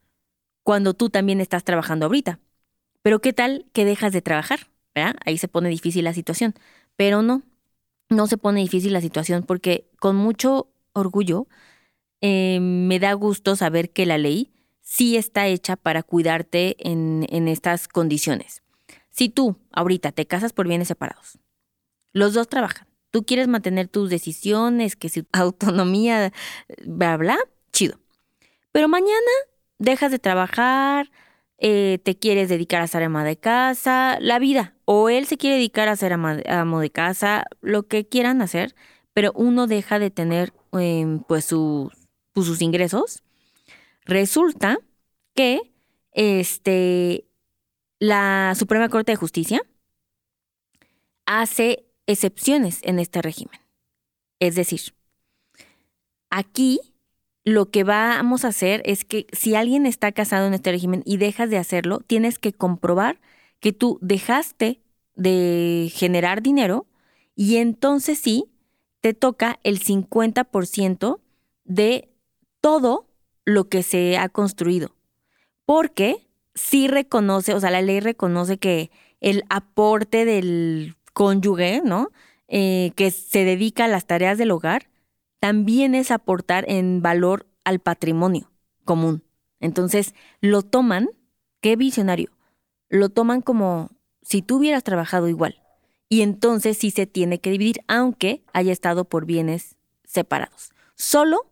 cuando 0.63 0.93
tú 0.93 1.09
también 1.09 1.41
estás 1.41 1.63
trabajando 1.63 2.05
ahorita. 2.05 2.39
Pero 3.01 3.19
¿qué 3.19 3.33
tal 3.33 3.65
que 3.73 3.85
dejas 3.85 4.13
de 4.13 4.21
trabajar? 4.21 4.71
Ahí 5.25 5.37
se 5.37 5.47
pone 5.47 5.69
difícil 5.69 6.03
la 6.03 6.13
situación. 6.13 6.53
Pero 6.95 7.21
no, 7.21 7.41
no 8.09 8.27
se 8.27 8.37
pone 8.37 8.61
difícil 8.61 8.93
la 8.93 9.01
situación 9.01 9.43
porque 9.43 9.89
con 9.99 10.15
mucho 10.15 10.69
orgullo 10.93 11.47
eh, 12.21 12.59
me 12.59 12.99
da 12.99 13.13
gusto 13.13 13.55
saber 13.55 13.89
que 13.91 14.05
la 14.05 14.17
ley 14.17 14.51
sí 14.81 15.17
está 15.17 15.47
hecha 15.47 15.75
para 15.75 16.03
cuidarte 16.03 16.75
en, 16.79 17.25
en 17.29 17.47
estas 17.47 17.87
condiciones. 17.87 18.61
Si 19.09 19.29
tú 19.29 19.57
ahorita 19.71 20.11
te 20.11 20.25
casas 20.25 20.53
por 20.53 20.67
bienes 20.67 20.87
separados, 20.87 21.39
los 22.13 22.33
dos 22.33 22.47
trabajan, 22.47 22.87
tú 23.11 23.25
quieres 23.25 23.47
mantener 23.47 23.87
tus 23.87 24.09
decisiones, 24.09 24.95
que 24.95 25.09
su 25.09 25.25
autonomía, 25.33 26.31
bla, 26.85 27.17
bla, 27.17 27.37
chido. 27.71 27.99
Pero 28.71 28.87
mañana 28.87 29.31
dejas 29.77 30.11
de 30.11 30.19
trabajar, 30.19 31.11
eh, 31.57 31.99
te 32.03 32.17
quieres 32.17 32.49
dedicar 32.49 32.81
a 32.81 32.87
ser 32.87 33.03
ama 33.03 33.23
de 33.23 33.37
casa, 33.37 34.17
la 34.19 34.39
vida, 34.39 34.75
o 34.85 35.09
él 35.09 35.27
se 35.27 35.37
quiere 35.37 35.57
dedicar 35.57 35.87
a 35.87 35.95
ser 35.95 36.13
amo 36.13 36.79
de 36.79 36.89
casa, 36.89 37.45
lo 37.61 37.87
que 37.87 38.07
quieran 38.07 38.41
hacer, 38.41 38.75
pero 39.13 39.31
uno 39.35 39.67
deja 39.67 39.99
de 39.99 40.09
tener 40.09 40.53
em, 40.73 41.19
pues, 41.19 41.49
pues, 42.33 42.47
sus 42.47 42.61
ingresos. 42.61 43.23
Resulta 44.05 44.79
que 45.35 45.71
este, 46.11 47.25
la 47.99 48.53
Suprema 48.57 48.89
Corte 48.89 49.13
de 49.13 49.17
Justicia 49.17 49.61
hace 51.25 51.85
excepciones 52.07 52.79
en 52.83 52.99
este 52.99 53.21
régimen. 53.21 53.59
Es 54.39 54.55
decir, 54.55 54.81
aquí 56.29 56.79
lo 57.45 57.69
que 57.69 57.83
vamos 57.83 58.45
a 58.45 58.49
hacer 58.49 58.81
es 58.85 59.03
que 59.05 59.27
si 59.31 59.55
alguien 59.55 59.85
está 59.85 60.11
casado 60.11 60.47
en 60.47 60.53
este 60.53 60.71
régimen 60.71 61.03
y 61.05 61.17
dejas 61.17 61.49
de 61.49 61.57
hacerlo, 61.57 61.99
tienes 61.99 62.39
que 62.39 62.53
comprobar 62.53 63.19
que 63.59 63.73
tú 63.73 63.99
dejaste 64.01 64.81
de 65.15 65.91
generar 65.93 66.41
dinero 66.41 66.87
y 67.35 67.57
entonces 67.57 68.19
sí 68.19 68.45
te 69.01 69.13
toca 69.13 69.59
el 69.63 69.79
50% 69.81 71.19
de 71.65 72.09
todo 72.61 73.07
lo 73.45 73.67
que 73.67 73.83
se 73.83 74.17
ha 74.17 74.29
construido. 74.29 74.95
Porque 75.65 76.27
sí 76.55 76.87
reconoce, 76.87 77.53
o 77.53 77.59
sea, 77.59 77.71
la 77.71 77.81
ley 77.81 77.99
reconoce 77.99 78.57
que 78.57 78.91
el 79.19 79.43
aporte 79.49 80.25
del 80.25 80.95
cónyuge, 81.13 81.81
¿no? 81.83 82.09
Eh, 82.47 82.91
que 82.95 83.11
se 83.11 83.45
dedica 83.45 83.85
a 83.85 83.87
las 83.87 84.05
tareas 84.05 84.37
del 84.37 84.51
hogar, 84.51 84.89
también 85.39 85.95
es 85.95 86.11
aportar 86.11 86.65
en 86.67 87.01
valor 87.01 87.47
al 87.63 87.79
patrimonio 87.79 88.51
común. 88.85 89.23
Entonces, 89.59 90.13
lo 90.41 90.61
toman, 90.61 91.09
qué 91.61 91.75
visionario, 91.75 92.31
lo 92.89 93.09
toman 93.09 93.41
como 93.41 93.89
si 94.21 94.41
tú 94.41 94.57
hubieras 94.57 94.83
trabajado 94.83 95.27
igual. 95.29 95.61
Y 96.09 96.21
entonces 96.21 96.77
sí 96.77 96.91
se 96.91 97.07
tiene 97.07 97.39
que 97.39 97.49
dividir, 97.49 97.81
aunque 97.87 98.43
haya 98.53 98.71
estado 98.71 99.05
por 99.05 99.25
bienes 99.25 99.77
separados. 100.05 100.71
Solo, 100.95 101.49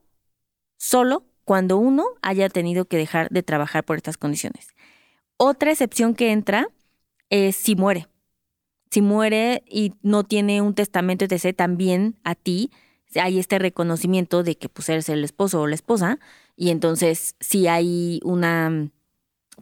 solo 0.77 1.25
cuando 1.45 1.77
uno 1.77 2.05
haya 2.21 2.47
tenido 2.49 2.85
que 2.85 2.97
dejar 2.97 3.29
de 3.29 3.43
trabajar 3.43 3.83
por 3.83 3.97
estas 3.97 4.17
condiciones. 4.17 4.67
Otra 5.37 5.71
excepción 5.71 6.13
que 6.13 6.31
entra 6.31 6.67
es 7.29 7.55
si 7.55 7.75
muere. 7.75 8.07
Si 8.91 9.01
muere 9.01 9.63
y 9.67 9.93
no 10.03 10.24
tiene 10.24 10.62
un 10.62 10.75
testamento, 10.75 11.25
etc., 11.25 11.55
también 11.55 12.19
a 12.24 12.36
ti 12.36 12.71
hay 13.15 13.39
este 13.39 13.60
reconocimiento 13.60 14.43
de 14.43 14.57
que 14.57 14.69
pues 14.69 14.89
eres 14.89 15.10
el 15.10 15.24
esposo 15.24 15.62
o 15.62 15.67
la 15.67 15.75
esposa 15.75 16.19
y 16.55 16.69
entonces 16.69 17.36
si 17.39 17.67
hay 17.67 18.19
una 18.24 18.89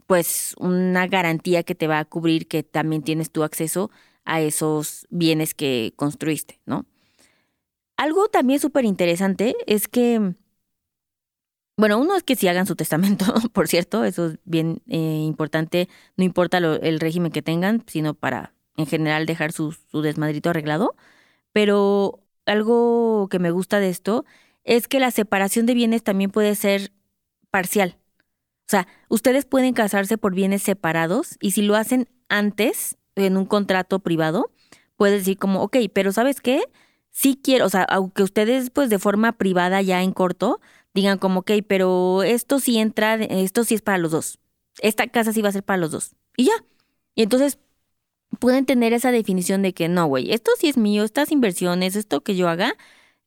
pues 0.06 0.54
una 0.58 1.06
garantía 1.06 1.62
que 1.62 1.74
te 1.74 1.86
va 1.86 1.98
a 1.98 2.04
cubrir 2.04 2.48
que 2.48 2.62
también 2.62 3.02
tienes 3.02 3.30
tu 3.30 3.42
acceso 3.42 3.90
a 4.24 4.40
esos 4.40 5.06
bienes 5.10 5.54
que 5.54 5.92
construiste, 5.96 6.60
¿no? 6.66 6.86
Algo 7.96 8.28
también 8.28 8.60
súper 8.60 8.84
interesante 8.84 9.54
es 9.66 9.86
que, 9.86 10.34
bueno, 11.76 11.98
uno 11.98 12.16
es 12.16 12.22
que 12.22 12.36
si 12.36 12.48
hagan 12.48 12.66
su 12.66 12.76
testamento, 12.76 13.26
por 13.52 13.68
cierto, 13.68 14.04
eso 14.04 14.26
es 14.28 14.38
bien 14.44 14.82
eh, 14.88 15.22
importante, 15.26 15.88
no 16.16 16.24
importa 16.24 16.58
el 16.58 17.00
régimen 17.00 17.32
que 17.32 17.42
tengan, 17.42 17.84
sino 17.86 18.14
para 18.14 18.54
en 18.76 18.86
general 18.86 19.26
dejar 19.26 19.52
su, 19.52 19.76
desmadrito 19.92 20.50
arreglado, 20.50 20.94
pero 21.52 22.20
algo 22.46 23.28
que 23.30 23.38
me 23.38 23.50
gusta 23.50 23.80
de 23.80 23.88
esto 23.88 24.24
es 24.64 24.88
que 24.88 25.00
la 25.00 25.10
separación 25.10 25.66
de 25.66 25.74
bienes 25.74 26.02
también 26.02 26.30
puede 26.30 26.54
ser 26.54 26.92
parcial. 27.50 27.98
O 28.60 28.70
sea, 28.70 28.86
ustedes 29.08 29.46
pueden 29.46 29.74
casarse 29.74 30.16
por 30.16 30.34
bienes 30.34 30.62
separados 30.62 31.36
y 31.40 31.52
si 31.52 31.62
lo 31.62 31.74
hacen 31.76 32.08
antes, 32.28 32.96
en 33.16 33.36
un 33.36 33.44
contrato 33.44 33.98
privado, 33.98 34.52
puedes 34.96 35.20
decir 35.20 35.38
como, 35.38 35.62
ok, 35.62 35.76
pero 35.92 36.12
¿sabes 36.12 36.40
qué? 36.40 36.62
Sí 37.10 37.38
quiero, 37.42 37.66
o 37.66 37.68
sea, 37.68 37.82
aunque 37.82 38.22
ustedes 38.22 38.70
pues 38.70 38.88
de 38.88 38.98
forma 38.98 39.32
privada 39.32 39.82
ya 39.82 40.02
en 40.02 40.12
corto, 40.12 40.60
digan 40.94 41.18
como, 41.18 41.40
ok, 41.40 41.52
pero 41.66 42.22
esto 42.22 42.60
sí 42.60 42.78
entra, 42.78 43.14
esto 43.14 43.64
sí 43.64 43.74
es 43.74 43.82
para 43.82 43.98
los 43.98 44.12
dos. 44.12 44.38
Esta 44.80 45.08
casa 45.08 45.32
sí 45.32 45.42
va 45.42 45.48
a 45.48 45.52
ser 45.52 45.64
para 45.64 45.78
los 45.78 45.90
dos. 45.90 46.14
Y 46.36 46.44
ya. 46.44 46.64
Y 47.14 47.22
entonces 47.22 47.58
pueden 48.40 48.66
tener 48.66 48.92
esa 48.92 49.12
definición 49.12 49.62
de 49.62 49.72
que 49.72 49.88
no, 49.88 50.06
güey, 50.06 50.32
esto 50.32 50.50
sí 50.58 50.68
es 50.68 50.76
mío, 50.76 51.04
estas 51.04 51.30
inversiones, 51.30 51.94
esto 51.94 52.22
que 52.22 52.34
yo 52.34 52.48
haga, 52.48 52.74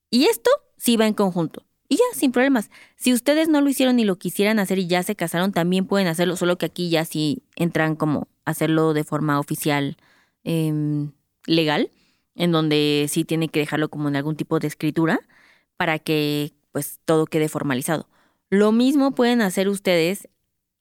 y 0.09 0.25
esto 0.25 0.49
sí 0.77 0.97
va 0.97 1.07
en 1.07 1.13
conjunto. 1.13 1.65
Y 1.87 1.97
ya, 1.97 2.03
sin 2.13 2.31
problemas. 2.31 2.71
Si 2.95 3.13
ustedes 3.13 3.49
no 3.49 3.61
lo 3.61 3.69
hicieron 3.69 3.95
ni 3.95 4.03
lo 4.03 4.17
quisieran 4.17 4.59
hacer 4.59 4.79
y 4.79 4.87
ya 4.87 5.03
se 5.03 5.15
casaron, 5.15 5.53
también 5.53 5.85
pueden 5.85 6.07
hacerlo, 6.07 6.35
solo 6.35 6.57
que 6.57 6.65
aquí 6.65 6.89
ya 6.89 7.05
sí 7.05 7.43
entran 7.55 7.95
como 7.95 8.27
hacerlo 8.45 8.93
de 8.93 9.03
forma 9.03 9.39
oficial, 9.39 9.97
em, 10.43 11.11
legal, 11.45 11.91
en 12.35 12.51
donde 12.51 13.05
sí 13.09 13.23
tiene 13.25 13.47
que 13.47 13.59
dejarlo 13.59 13.89
como 13.89 14.09
en 14.09 14.15
algún 14.15 14.35
tipo 14.35 14.59
de 14.59 14.67
escritura 14.67 15.19
para 15.77 15.99
que 15.99 16.53
pues 16.71 16.99
todo 17.05 17.27
quede 17.27 17.49
formalizado. 17.49 18.09
Lo 18.49 18.71
mismo 18.71 19.11
pueden 19.13 19.41
hacer 19.41 19.69
ustedes 19.69 20.27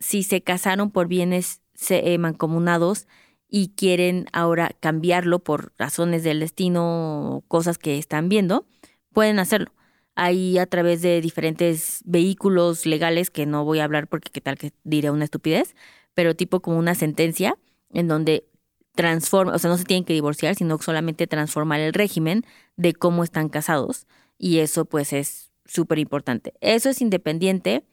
si 0.01 0.23
se 0.23 0.43
casaron 0.43 0.91
por 0.91 1.09
bienes 1.09 1.61
eh, 1.91 2.19
mancomunados 2.19 3.07
y 3.55 3.69
quieren 3.77 4.25
ahora 4.33 4.71
cambiarlo 4.81 5.39
por 5.41 5.75
razones 5.77 6.25
del 6.25 6.41
destino 6.41 7.37
o 7.37 7.41
cosas 7.43 7.77
que 7.77 7.99
están 7.99 8.31
viendo, 8.31 8.67
pueden 9.13 9.39
hacerlo. 9.39 9.75
Ahí 10.15 10.57
a 10.57 10.65
través 10.65 11.03
de 11.03 11.21
diferentes 11.21 12.01
vehículos 12.07 12.87
legales 12.87 13.31
que 13.31 13.45
no 13.45 13.67
voy 13.67 13.81
a 13.81 13.85
hablar 13.85 14.09
porque 14.09 14.31
qué 14.33 14.41
tal 14.41 14.57
que 14.57 14.73
diré 14.85 15.11
una 15.11 15.25
estupidez, 15.25 15.77
pero 16.15 16.35
tipo 16.35 16.61
como 16.61 16.79
una 16.79 16.95
sentencia 16.95 17.59
en 17.91 18.09
donde 18.09 18.47
transforma, 18.95 19.55
o 19.55 19.59
sea, 19.59 19.69
no 19.69 19.77
se 19.77 19.85
tienen 19.85 20.05
que 20.05 20.15
divorciar, 20.15 20.55
sino 20.55 20.79
solamente 20.79 21.27
transformar 21.27 21.81
el 21.81 21.93
régimen 21.93 22.47
de 22.77 22.95
cómo 22.95 23.23
están 23.23 23.51
casados 23.51 24.07
y 24.39 24.61
eso 24.61 24.87
pues 24.87 25.13
es 25.13 25.53
súper 25.67 25.99
importante. 25.99 26.55
Eso 26.63 26.89
es 26.89 27.03
independiente 27.03 27.85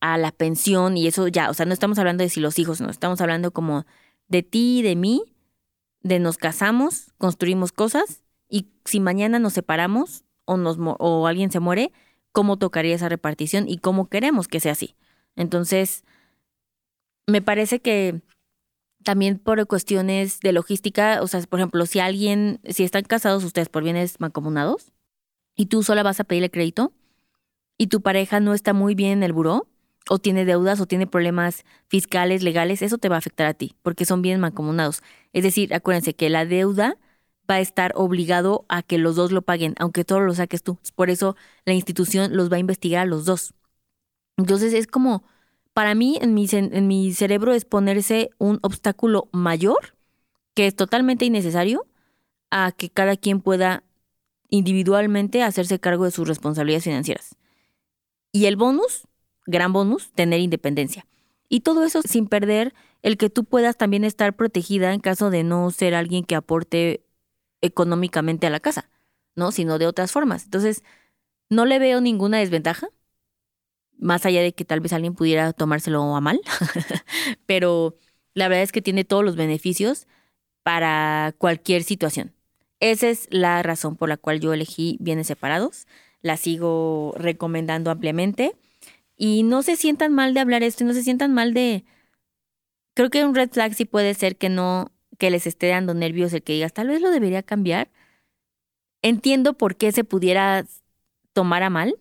a 0.00 0.16
la 0.16 0.30
pensión 0.30 0.96
y 0.96 1.08
eso 1.08 1.26
ya, 1.26 1.50
o 1.50 1.54
sea, 1.54 1.66
no 1.66 1.72
estamos 1.72 1.98
hablando 1.98 2.22
de 2.22 2.30
si 2.30 2.38
los 2.38 2.56
hijos, 2.60 2.80
no, 2.80 2.88
estamos 2.90 3.20
hablando 3.20 3.50
como 3.50 3.84
de 4.28 4.42
ti 4.42 4.80
y 4.80 4.82
de 4.82 4.96
mí, 4.96 5.22
de 6.02 6.18
nos 6.18 6.36
casamos, 6.36 7.12
construimos 7.18 7.72
cosas 7.72 8.22
y 8.48 8.68
si 8.84 9.00
mañana 9.00 9.38
nos 9.38 9.54
separamos 9.54 10.24
o, 10.44 10.56
nos, 10.56 10.76
o 10.78 11.26
alguien 11.26 11.50
se 11.50 11.60
muere, 11.60 11.92
¿cómo 12.32 12.58
tocaría 12.58 12.94
esa 12.94 13.08
repartición 13.08 13.68
y 13.68 13.78
cómo 13.78 14.08
queremos 14.08 14.48
que 14.48 14.60
sea 14.60 14.72
así? 14.72 14.96
Entonces, 15.36 16.04
me 17.26 17.40
parece 17.42 17.80
que 17.80 18.22
también 19.04 19.38
por 19.38 19.64
cuestiones 19.66 20.40
de 20.40 20.52
logística, 20.52 21.22
o 21.22 21.26
sea, 21.26 21.40
por 21.42 21.60
ejemplo, 21.60 21.86
si 21.86 22.00
alguien, 22.00 22.60
si 22.68 22.84
están 22.84 23.02
casados 23.04 23.44
ustedes 23.44 23.68
por 23.68 23.84
bienes 23.84 24.18
mancomunados 24.20 24.92
y 25.54 25.66
tú 25.66 25.82
sola 25.82 26.02
vas 26.02 26.20
a 26.20 26.24
pedirle 26.24 26.50
crédito 26.50 26.92
y 27.78 27.88
tu 27.88 28.00
pareja 28.00 28.40
no 28.40 28.54
está 28.54 28.72
muy 28.72 28.94
bien 28.94 29.12
en 29.12 29.22
el 29.22 29.32
buró, 29.32 29.68
o 30.08 30.18
tiene 30.18 30.44
deudas 30.44 30.80
o 30.80 30.86
tiene 30.86 31.06
problemas 31.06 31.64
fiscales, 31.88 32.42
legales, 32.42 32.82
eso 32.82 32.98
te 32.98 33.08
va 33.08 33.16
a 33.16 33.18
afectar 33.18 33.46
a 33.46 33.54
ti, 33.54 33.74
porque 33.82 34.04
son 34.04 34.22
bienes 34.22 34.40
mancomunados. 34.40 35.02
Es 35.32 35.42
decir, 35.42 35.74
acuérdense 35.74 36.14
que 36.14 36.30
la 36.30 36.44
deuda 36.44 36.98
va 37.50 37.56
a 37.56 37.60
estar 37.60 37.92
obligado 37.94 38.64
a 38.68 38.82
que 38.82 38.98
los 38.98 39.16
dos 39.16 39.32
lo 39.32 39.42
paguen, 39.42 39.74
aunque 39.78 40.04
todo 40.04 40.20
lo 40.20 40.34
saques 40.34 40.62
tú. 40.62 40.78
Por 40.94 41.10
eso 41.10 41.36
la 41.64 41.74
institución 41.74 42.36
los 42.36 42.50
va 42.50 42.56
a 42.56 42.60
investigar 42.60 43.02
a 43.02 43.06
los 43.06 43.24
dos. 43.24 43.54
Entonces 44.36 44.72
es 44.74 44.86
como, 44.86 45.24
para 45.72 45.94
mí, 45.94 46.18
en 46.20 46.34
mi, 46.34 46.46
en 46.50 46.86
mi 46.86 47.12
cerebro 47.12 47.52
es 47.52 47.64
ponerse 47.64 48.30
un 48.38 48.58
obstáculo 48.62 49.28
mayor, 49.32 49.94
que 50.54 50.66
es 50.66 50.74
totalmente 50.74 51.24
innecesario, 51.24 51.86
a 52.50 52.72
que 52.72 52.88
cada 52.90 53.16
quien 53.16 53.40
pueda 53.40 53.82
individualmente 54.48 55.42
hacerse 55.42 55.80
cargo 55.80 56.04
de 56.04 56.10
sus 56.12 56.28
responsabilidades 56.28 56.84
financieras. 56.84 57.36
Y 58.32 58.46
el 58.46 58.56
bonus 58.56 59.06
gran 59.46 59.72
bonus 59.72 60.12
tener 60.12 60.40
independencia. 60.40 61.06
Y 61.48 61.60
todo 61.60 61.84
eso 61.84 62.02
sin 62.02 62.26
perder 62.26 62.74
el 63.02 63.16
que 63.16 63.30
tú 63.30 63.44
puedas 63.44 63.76
también 63.76 64.04
estar 64.04 64.34
protegida 64.34 64.92
en 64.92 65.00
caso 65.00 65.30
de 65.30 65.44
no 65.44 65.70
ser 65.70 65.94
alguien 65.94 66.24
que 66.24 66.34
aporte 66.34 67.04
económicamente 67.60 68.46
a 68.46 68.50
la 68.50 68.60
casa, 68.60 68.88
¿no? 69.36 69.52
Sino 69.52 69.78
de 69.78 69.86
otras 69.86 70.10
formas. 70.10 70.44
Entonces, 70.44 70.82
no 71.50 71.66
le 71.66 71.78
veo 71.78 72.00
ninguna 72.00 72.38
desventaja, 72.38 72.88
más 73.98 74.26
allá 74.26 74.42
de 74.42 74.52
que 74.54 74.64
tal 74.64 74.80
vez 74.80 74.92
alguien 74.92 75.14
pudiera 75.14 75.52
tomárselo 75.52 76.16
a 76.16 76.20
mal, 76.20 76.40
pero 77.46 77.96
la 78.34 78.48
verdad 78.48 78.62
es 78.62 78.72
que 78.72 78.82
tiene 78.82 79.04
todos 79.04 79.24
los 79.24 79.36
beneficios 79.36 80.06
para 80.62 81.34
cualquier 81.38 81.84
situación. 81.84 82.34
Esa 82.80 83.08
es 83.08 83.28
la 83.30 83.62
razón 83.62 83.96
por 83.96 84.08
la 84.08 84.16
cual 84.16 84.40
yo 84.40 84.52
elegí 84.52 84.96
bienes 85.00 85.26
separados. 85.26 85.86
La 86.20 86.36
sigo 86.36 87.14
recomendando 87.16 87.90
ampliamente. 87.90 88.56
Y 89.16 89.42
no 89.42 89.62
se 89.62 89.76
sientan 89.76 90.12
mal 90.12 90.34
de 90.34 90.40
hablar 90.40 90.62
esto 90.62 90.84
y 90.84 90.86
no 90.86 90.94
se 90.94 91.02
sientan 91.02 91.32
mal 91.32 91.54
de... 91.54 91.84
Creo 92.94 93.10
que 93.10 93.24
un 93.24 93.34
red 93.34 93.50
flag 93.50 93.74
sí 93.74 93.84
puede 93.84 94.14
ser 94.14 94.36
que 94.36 94.48
no, 94.48 94.92
que 95.18 95.30
les 95.30 95.46
esté 95.46 95.68
dando 95.68 95.94
nervios 95.94 96.32
el 96.32 96.42
que 96.42 96.54
digas, 96.54 96.72
tal 96.72 96.88
vez 96.88 97.00
lo 97.00 97.10
debería 97.10 97.42
cambiar. 97.42 97.90
Entiendo 99.02 99.54
por 99.54 99.76
qué 99.76 99.92
se 99.92 100.04
pudiera 100.04 100.64
tomar 101.32 101.62
a 101.62 101.70
mal, 101.70 101.98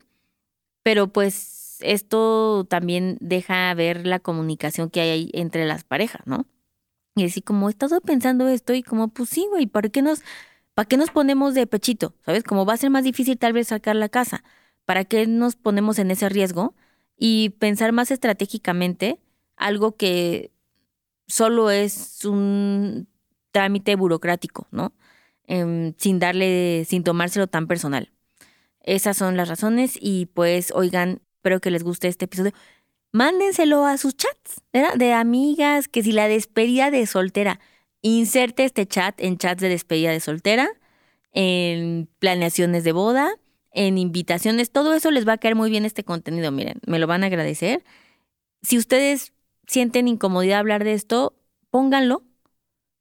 pero 0.83 1.07
pues 1.07 1.77
esto 1.81 2.65
también 2.69 3.17
deja 3.19 3.73
ver 3.73 4.05
la 4.05 4.19
comunicación 4.19 4.89
que 4.89 5.01
hay 5.01 5.29
entre 5.33 5.65
las 5.65 5.83
parejas, 5.83 6.21
¿no? 6.25 6.45
Y 7.15 7.25
así 7.25 7.41
como 7.41 7.69
estado 7.69 8.01
pensando 8.01 8.47
esto 8.47 8.73
y 8.73 8.83
como, 8.83 9.09
pues 9.09 9.29
sí, 9.29 9.47
güey, 9.49 9.67
¿para 9.67 9.89
qué 9.89 10.01
nos 10.01 10.23
¿Para 10.73 10.87
qué 10.87 10.97
nos 10.97 11.11
ponemos 11.11 11.53
de 11.53 11.67
pechito? 11.67 12.15
¿Sabes? 12.25 12.43
Como 12.43 12.65
va 12.65 12.73
a 12.73 12.77
ser 12.77 12.89
más 12.89 13.03
difícil 13.03 13.37
tal 13.37 13.53
vez 13.53 13.67
sacar 13.67 13.95
la 13.95 14.09
casa. 14.09 14.43
¿Para 14.85 15.05
qué 15.05 15.27
nos 15.27 15.55
ponemos 15.55 15.99
en 15.99 16.11
ese 16.11 16.29
riesgo? 16.29 16.73
Y 17.25 17.51
pensar 17.51 17.93
más 17.93 18.11
estratégicamente 18.11 19.17
algo 19.55 19.95
que 19.95 20.51
solo 21.25 21.71
es 21.71 22.25
un 22.25 23.07
trámite 23.51 23.95
burocrático, 23.95 24.67
¿no? 24.71 24.91
Em, 25.47 25.93
sin 25.97 26.19
darle, 26.19 26.83
sin 26.85 27.05
tomárselo 27.05 27.47
tan 27.47 27.67
personal. 27.67 28.11
Esas 28.81 29.15
son 29.15 29.37
las 29.37 29.47
razones 29.47 29.97
y 29.97 30.25
pues 30.33 30.73
oigan, 30.75 31.21
espero 31.35 31.61
que 31.61 31.71
les 31.71 31.83
guste 31.83 32.09
este 32.09 32.25
episodio. 32.25 32.51
Mándenselo 33.13 33.85
a 33.85 33.97
sus 33.97 34.17
chats, 34.17 34.61
¿verdad? 34.73 34.95
De 34.95 35.13
amigas, 35.13 35.87
que 35.87 36.03
si 36.03 36.11
la 36.11 36.27
despedida 36.27 36.91
de 36.91 37.05
soltera 37.05 37.61
Inserte 38.05 38.65
este 38.65 38.85
chat 38.85 39.17
en 39.21 39.37
chats 39.37 39.61
de 39.61 39.69
despedida 39.69 40.11
de 40.11 40.19
soltera, 40.19 40.69
en 41.31 42.09
planeaciones 42.19 42.83
de 42.83 42.91
boda, 42.91 43.31
en 43.73 43.97
invitaciones, 43.97 44.71
todo 44.71 44.93
eso 44.93 45.11
les 45.11 45.27
va 45.27 45.33
a 45.33 45.37
caer 45.37 45.55
muy 45.55 45.69
bien 45.69 45.85
este 45.85 46.03
contenido, 46.03 46.51
miren, 46.51 46.79
me 46.85 46.99
lo 46.99 47.07
van 47.07 47.23
a 47.23 47.27
agradecer. 47.27 47.83
Si 48.61 48.77
ustedes 48.77 49.33
sienten 49.67 50.07
incomodidad 50.07 50.59
hablar 50.59 50.83
de 50.83 50.93
esto, 50.93 51.35
pónganlo, 51.69 52.23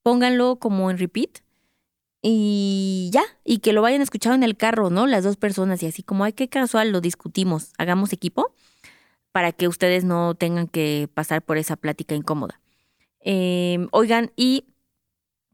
pónganlo 0.03 0.57
como 0.57 0.91
en 0.91 0.99
repeat 0.99 1.41
y 2.23 3.11
ya, 3.13 3.23
y 3.45 3.59
que 3.59 3.73
lo 3.73 3.83
vayan 3.83 4.01
escuchando 4.01 4.37
en 4.37 4.43
el 4.45 4.57
carro, 4.57 4.91
¿no? 4.91 5.07
Las 5.07 5.25
dos 5.25 5.37
personas 5.37 5.83
y 5.83 5.87
así 5.87 6.03
como, 6.03 6.25
ay, 6.25 6.33
qué 6.33 6.49
casual, 6.49 6.91
lo 6.91 7.01
discutimos, 7.01 7.73
hagamos 7.79 8.13
equipo 8.13 8.55
para 9.33 9.53
que 9.53 9.69
ustedes 9.69 10.05
no 10.05 10.35
tengan 10.35 10.69
que 10.69 11.09
pasar 11.13 11.43
por 11.43 11.59
esa 11.59 11.77
plática 11.77 12.15
incómoda. 12.15 12.61
Em, 13.21 13.89
oigan, 13.93 14.33
y 14.37 14.67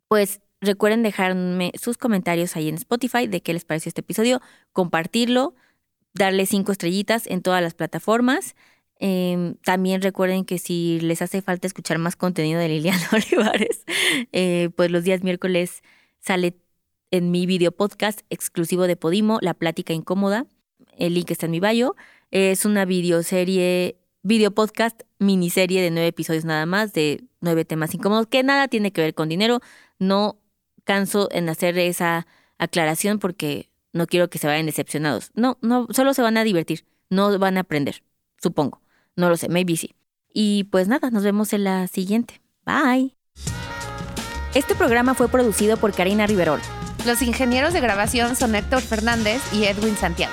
pues 0.08 0.40
recuerden 0.60 1.02
dejarme 1.02 1.72
sus 1.80 1.98
comentarios 1.98 2.56
ahí 2.56 2.68
en 2.68 2.76
Spotify 2.76 3.26
de 3.26 3.40
qué 3.40 3.52
les 3.52 3.64
pareció 3.64 3.90
este 3.90 4.00
episodio, 4.00 4.40
compartirlo, 4.72 5.54
darle 6.14 6.46
cinco 6.46 6.72
estrellitas 6.72 7.26
en 7.26 7.42
todas 7.42 7.62
las 7.62 7.74
plataformas. 7.74 8.54
Em, 9.00 9.54
también 9.64 10.02
recuerden 10.02 10.44
que 10.44 10.58
si 10.58 10.98
les 11.00 11.22
hace 11.22 11.40
falta 11.40 11.66
escuchar 11.66 11.98
más 11.98 12.16
contenido 12.16 12.58
de 12.60 12.68
Liliana 12.68 13.08
Olivares, 13.12 13.84
eh, 14.32 14.70
pues 14.76 14.90
los 14.90 15.04
días 15.04 15.22
miércoles 15.22 15.82
sale 16.20 16.56
en 17.10 17.30
mi 17.30 17.46
video 17.46 17.72
podcast 17.72 18.20
exclusivo 18.28 18.86
de 18.86 18.96
Podimo, 18.96 19.38
La 19.40 19.54
Plática 19.54 19.92
Incómoda. 19.92 20.46
El 20.96 21.14
link 21.14 21.30
está 21.30 21.46
en 21.46 21.52
mi 21.52 21.60
bio. 21.60 21.94
Es 22.30 22.64
una 22.64 22.84
videoserie, 22.84 23.96
video 24.22 24.50
podcast, 24.50 25.02
miniserie 25.18 25.80
de 25.80 25.90
nueve 25.90 26.08
episodios 26.08 26.44
nada 26.44 26.66
más, 26.66 26.92
de 26.92 27.24
nueve 27.40 27.64
temas 27.64 27.94
incómodos, 27.94 28.26
que 28.26 28.42
nada 28.42 28.68
tiene 28.68 28.92
que 28.92 29.00
ver 29.00 29.14
con 29.14 29.28
dinero, 29.28 29.60
no 29.98 30.37
canso 30.88 31.28
en 31.32 31.50
hacer 31.50 31.78
esa 31.78 32.26
aclaración 32.56 33.18
porque 33.18 33.68
no 33.92 34.06
quiero 34.06 34.30
que 34.30 34.38
se 34.38 34.46
vayan 34.46 34.64
decepcionados. 34.64 35.30
No, 35.34 35.58
no, 35.60 35.86
solo 35.90 36.14
se 36.14 36.22
van 36.22 36.38
a 36.38 36.44
divertir, 36.44 36.86
no 37.10 37.38
van 37.38 37.58
a 37.58 37.60
aprender, 37.60 38.02
supongo. 38.40 38.80
No 39.14 39.28
lo 39.28 39.36
sé, 39.36 39.50
maybe 39.50 39.76
sí. 39.76 39.94
Y 40.32 40.64
pues 40.64 40.88
nada, 40.88 41.10
nos 41.10 41.24
vemos 41.24 41.52
en 41.52 41.64
la 41.64 41.88
siguiente. 41.88 42.40
Bye. 42.64 43.14
Este 44.54 44.74
programa 44.74 45.14
fue 45.14 45.28
producido 45.28 45.76
por 45.76 45.92
Karina 45.92 46.26
Riverol. 46.26 46.60
Los 47.04 47.20
ingenieros 47.20 47.74
de 47.74 47.80
grabación 47.80 48.34
son 48.34 48.54
Héctor 48.54 48.80
Fernández 48.80 49.42
y 49.52 49.64
Edwin 49.64 49.94
Santiago. 49.94 50.32